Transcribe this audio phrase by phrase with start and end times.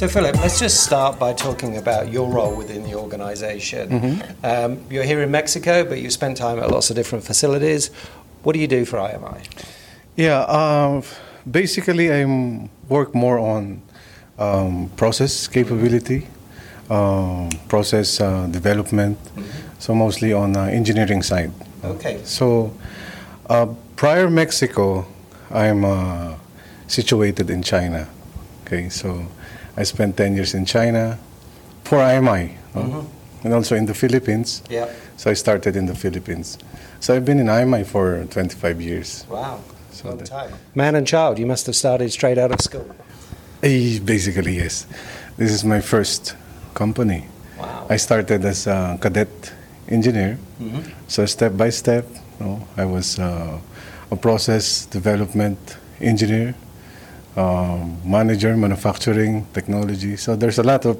[0.00, 4.22] So, Philip, let's just start by talking about your role within the organization.
[4.42, 7.90] Um, you're here in Mexico, but you've spent time at lots of different facilities.
[8.42, 9.44] What do you do for IMI?
[10.16, 11.02] Yeah, um,
[11.44, 12.24] basically, I
[12.88, 13.82] work more on
[14.38, 16.28] um, process capability,
[16.88, 19.18] um, process uh, development,
[19.78, 21.52] so mostly on uh, engineering side.
[21.84, 22.22] Okay.
[22.24, 22.72] So,
[23.50, 25.06] uh, prior Mexico,
[25.50, 26.36] I'm uh,
[26.86, 28.08] situated in China.
[28.64, 29.26] Okay, so
[29.80, 31.18] I spent 10 years in China
[31.84, 33.06] for IMI, no?
[33.44, 34.62] and also in the Philippines.
[34.68, 34.86] Yeah.
[35.16, 36.58] So I started in the Philippines.
[37.00, 39.24] So I've been in IMI for 25 years.
[39.30, 39.60] Wow.
[39.90, 40.52] So Long that- time.
[40.74, 42.86] Man and child, you must have started straight out of school.
[43.62, 44.86] Eh, Basically, yes.
[45.38, 46.36] This is my first
[46.74, 47.24] company.
[47.58, 47.86] Wow.
[47.88, 49.28] I started as a cadet
[49.88, 50.38] engineer.
[51.08, 52.04] So step by step,
[52.38, 53.58] no, I was uh,
[54.10, 55.58] a process development
[56.00, 56.54] engineer,
[57.36, 60.16] um, manager, manufacturing, technology.
[60.16, 60.98] So there's a lot of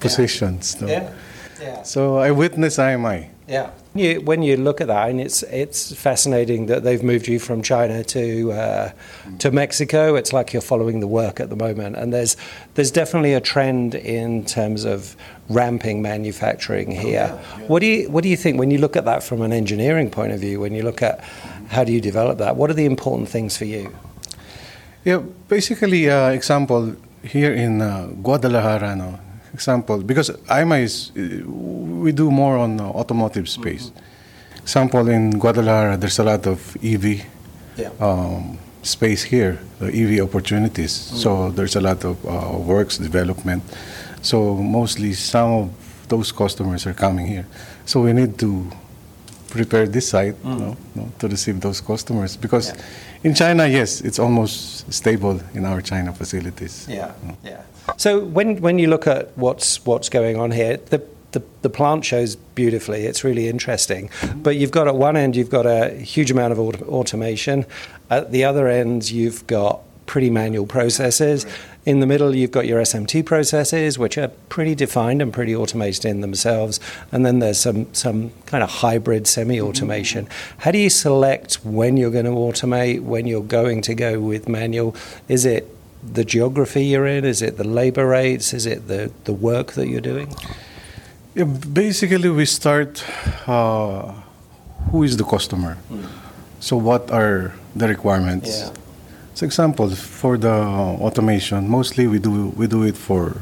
[0.00, 0.80] positions.
[0.80, 0.88] no.
[0.88, 1.12] Yeah.
[1.60, 1.82] Yeah.
[1.82, 3.30] So I witness IMI.
[3.48, 3.70] Yeah.
[3.94, 7.62] You, when you look at that, and it's it's fascinating that they've moved you from
[7.62, 8.92] China to uh,
[9.38, 10.16] to Mexico.
[10.16, 12.36] It's like you're following the work at the moment, and there's
[12.74, 15.16] there's definitely a trend in terms of
[15.48, 17.28] ramping manufacturing here.
[17.68, 20.10] What do you what do you think when you look at that from an engineering
[20.10, 20.60] point of view?
[20.60, 21.24] When you look at
[21.68, 22.56] how do you develop that?
[22.56, 23.96] What are the important things for you?
[25.06, 29.18] Yeah, basically, uh, example here in uh, Guadalajara, no,
[29.54, 31.48] example because IMI is uh,
[32.02, 33.92] we do more on uh, automotive space.
[34.62, 37.22] Example in Guadalajara, there's a lot of EV
[37.78, 37.90] Yeah.
[38.00, 40.90] um, space here, the EV opportunities.
[40.92, 43.62] So there's a lot of uh, works development.
[44.22, 45.70] So mostly some of
[46.08, 47.46] those customers are coming here.
[47.84, 48.66] So we need to
[49.50, 52.82] prepare this site no, no, to receive those customers because Yeah.
[53.22, 56.86] In China, yes, it's almost stable in our China facilities.
[56.88, 57.36] Yeah, mm.
[57.44, 57.62] yeah.
[57.96, 62.04] So when when you look at what's what's going on here, the the, the plant
[62.04, 63.04] shows beautifully.
[63.04, 64.10] It's really interesting.
[64.36, 67.66] But you've got at one end you've got a huge amount of auto- automation.
[68.08, 71.46] At the other end you've got pretty manual processes.
[71.84, 76.04] In the middle you've got your SMT processes, which are pretty defined and pretty automated
[76.04, 76.80] in themselves.
[77.12, 80.28] And then there's some some kind of hybrid semi-automation.
[80.58, 84.48] How do you select when you're going to automate, when you're going to go with
[84.48, 84.96] manual?
[85.28, 85.68] Is it
[86.02, 87.24] the geography you're in?
[87.24, 88.52] Is it the labor rates?
[88.52, 90.34] Is it the, the work that you're doing?
[91.34, 93.04] Yeah, basically, we start
[93.46, 94.12] uh,
[94.90, 95.76] who is the customer?
[96.60, 98.60] So, what are the requirements?
[98.60, 98.70] Yeah.
[99.36, 103.36] So, example for the automation, mostly we do we do it for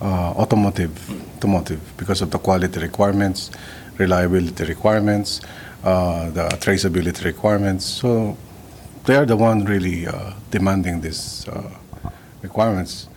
[0.00, 0.92] uh, automotive,
[1.38, 3.50] automotive because of the quality requirements,
[3.98, 5.40] reliability requirements,
[5.82, 7.84] uh, the traceability requirements.
[7.84, 8.36] So,
[9.04, 11.70] they are the one really uh, demanding these uh,
[12.42, 13.08] requirements.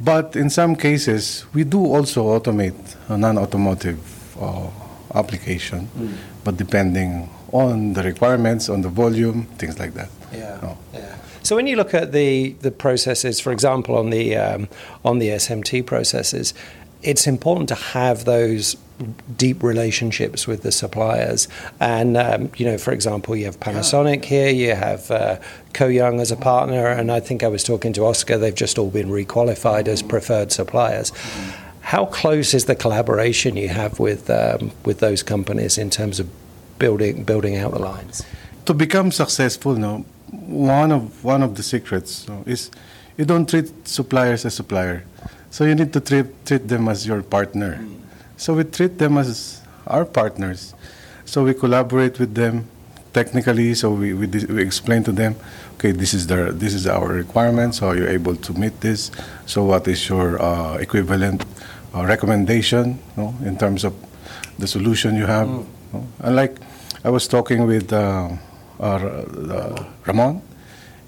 [0.00, 2.74] But in some cases, we do also automate
[3.08, 4.00] non-automotive
[5.14, 5.88] application,
[6.44, 10.08] but depending on the requirements, on the volume, things like that.
[10.32, 10.78] Yeah, No.
[10.94, 11.16] yeah.
[11.42, 14.68] So when you look at the, the processes, for example, on the um,
[15.04, 16.54] on the SMT processes,
[17.02, 18.76] it's important to have those
[19.36, 21.48] deep relationships with the suppliers.
[21.80, 25.38] And um, you know, for example, you have Panasonic here, you have uh,
[25.74, 28.38] Koh Young as a partner, and I think I was talking to Oscar.
[28.38, 31.10] They've just all been requalified as preferred suppliers.
[31.92, 36.26] How close is the collaboration you have with um, with those companies in terms of
[36.78, 38.24] building building out the lines?
[38.64, 42.70] To become successful, no, one of one of the secrets is
[43.18, 45.04] you don't treat suppliers as supplier.
[45.50, 47.78] So you need to treat treat them as your partner.
[48.38, 50.72] So we treat them as our partners.
[51.26, 52.64] So we collaborate with them
[53.12, 53.74] technically.
[53.74, 55.36] So we, we, we explain to them,
[55.74, 57.80] okay, this is the this is our requirements.
[57.80, 59.10] So are you're able to meet this.
[59.44, 61.44] So what is your uh, equivalent
[61.94, 63.94] uh, recommendation, no, in terms of
[64.58, 65.48] the solution you have?
[65.48, 65.66] no?
[66.20, 66.56] And like
[67.04, 68.28] I was talking with uh,
[68.80, 70.42] uh, uh, Ramon.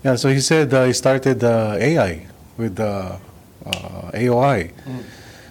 [0.05, 2.26] Yeah, so he said uh, he started uh, AI
[2.58, 3.17] with uh,
[3.64, 4.70] uh, AOI.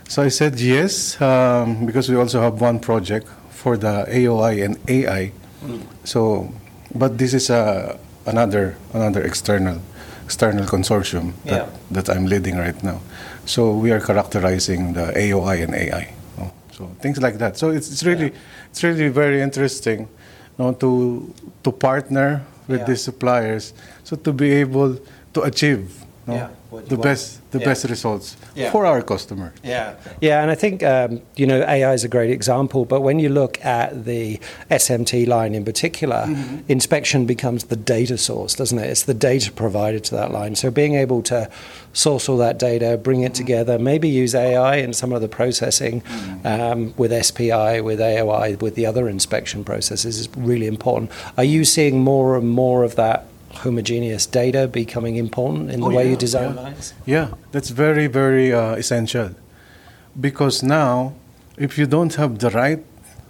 [0.08, 4.78] So I said yes, um, because we also have one project for the AOI and
[4.88, 5.32] AI.
[6.04, 6.52] So,
[6.94, 9.80] but this is uh, another another external
[10.26, 11.70] external consortium that, Yeah.
[11.92, 13.00] that I'm leading right now.
[13.46, 16.06] So we are characterizing the AOI and AI.
[16.78, 17.58] So things like that.
[17.58, 18.32] So it's, it's really
[18.72, 20.08] it's really very interesting
[20.58, 20.90] no, to
[21.64, 22.88] to partner with Yeah.
[22.88, 23.74] these suppliers.
[24.04, 24.98] So to be able
[25.34, 25.86] to achieve
[26.28, 26.34] no?
[26.34, 27.04] Yeah, what you the want.
[27.04, 27.66] best the Yeah.
[27.66, 28.72] best results Yeah.
[28.72, 29.54] for our customer.
[29.64, 32.84] Yeah, yeah, and I think um, you know AI is a great example.
[32.86, 34.40] But when you look at the
[34.72, 36.22] SMT line in particular,
[36.68, 38.90] inspection becomes the data source, doesn't it?
[38.90, 40.56] It's the data provided to that line.
[40.56, 41.48] So being able to
[41.94, 46.02] source all that data, bring it together, maybe use AI in some of the processing
[46.44, 51.12] um, with SPI, with AOI, with the other inspection processes is really important.
[51.38, 53.26] Are you seeing more and more of that?
[53.56, 56.74] Homogeneous data becoming important in the Oh, way you design yeah.
[57.06, 59.30] Yeah, that's very, very uh, essential.
[60.20, 61.14] Because now,
[61.58, 62.84] if you don't have the right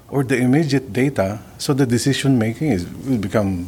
[0.09, 3.67] or the immediate data, so the decision making is will become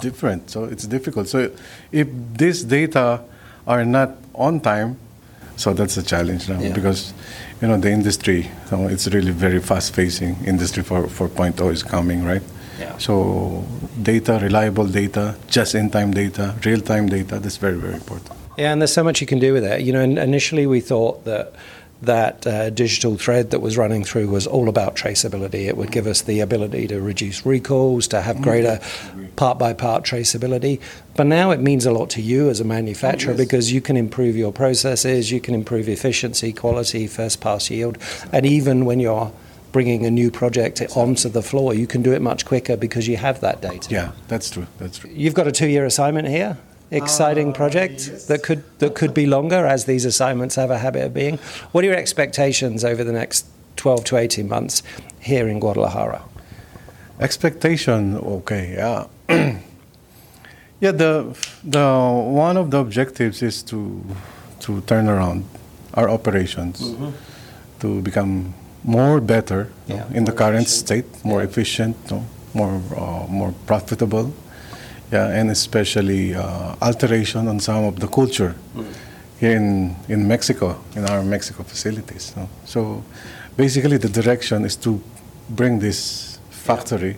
[0.00, 0.50] different.
[0.50, 1.28] So it's difficult.
[1.28, 1.50] So
[1.92, 3.20] if this data
[3.66, 4.96] are not on time,
[5.56, 6.72] so that's a challenge now Yeah.
[6.72, 7.12] because
[7.60, 8.50] you know the industry.
[8.68, 10.36] So it's really very fast facing.
[10.46, 12.42] Industry 4 4.0 is coming, right?
[12.80, 12.96] Yeah.
[12.98, 13.64] So
[14.02, 17.38] data, reliable data, just in time data, real time data.
[17.38, 18.30] That's very, very important.
[18.56, 19.82] Yeah, and there's so much you can do with it.
[19.82, 21.52] You know, initially we thought that
[22.02, 25.66] that uh, digital thread that was running through was all about traceability.
[25.66, 28.80] It would give us the ability to reduce recalls, to have greater
[29.36, 30.80] part by part traceability.
[31.14, 33.38] But now it means a lot to you as a manufacturer yes.
[33.38, 37.98] because you can improve your processes, you can improve efficiency, quality, first pass yield,
[38.32, 39.32] and even when you're
[39.72, 43.16] bringing a new project onto the floor, you can do it much quicker because you
[43.16, 43.88] have that data.
[43.90, 44.66] Yeah, that's true.
[44.78, 45.10] That's true.
[45.12, 46.58] You've got a two-year assignment here.
[46.90, 51.04] Exciting ah, project that could that could be longer, as these assignments have a habit
[51.04, 51.38] of being.
[51.70, 53.46] What are your expectations over the next
[53.76, 54.82] 12 to 18 months
[55.20, 56.22] here in Guadalajara?
[57.20, 59.06] Expectation, okay, yeah.
[60.80, 61.86] yeah, the the
[62.26, 64.04] one of the objectives is to
[64.60, 65.44] to turn around
[65.94, 67.10] our operations mm-hmm.
[67.80, 70.86] to become more better no, Yeah, in the current efficient.
[70.86, 71.48] state, more Yeah.
[71.50, 72.24] efficient, no,
[72.54, 74.32] more uh, more profitable.
[75.12, 78.54] Yeah, and especially uh, alteration on some of the culture
[79.40, 82.32] here in, in Mexico, in our Mexico facilities.
[82.36, 82.48] no.
[82.64, 83.02] So
[83.56, 85.00] basically, the direction is to
[85.48, 87.16] bring this factory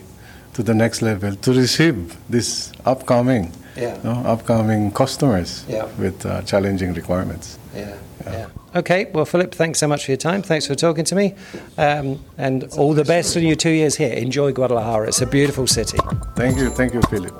[0.53, 1.95] to the next level to receive
[2.29, 3.97] this upcoming, Yeah.
[4.03, 5.87] no, upcoming customers Yeah.
[5.97, 7.57] with uh, challenging requirements.
[7.75, 8.47] Yeah, yeah.
[8.75, 10.41] Okay, well, Philip, thanks so much for your time.
[10.41, 11.35] Thanks for talking to me.
[11.77, 14.13] Um, and all the best on your two years here.
[14.13, 15.07] Enjoy Guadalajara.
[15.07, 15.97] It's a beautiful city.
[16.35, 17.33] Thank you, thank you, Philip.